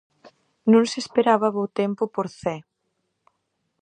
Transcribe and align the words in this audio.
Non 0.71 0.83
se 0.91 0.97
espera 1.03 1.41
bo 1.55 1.73
tempo 1.79 2.03
por 2.15 2.27
Cee. 2.39 2.61